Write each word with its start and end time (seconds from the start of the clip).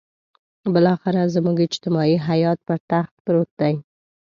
بالاخره 0.73 1.21
زموږ 1.35 1.57
اجتماعي 1.67 2.15
حيات 2.27 2.59
پر 2.67 2.79
تخت 2.91 3.13
پروت 3.25 3.49
دی. 3.59 3.73